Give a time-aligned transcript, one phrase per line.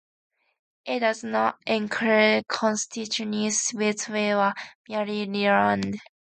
[0.83, 4.51] It does not include constituencies which were
[4.89, 5.99] merely renamed.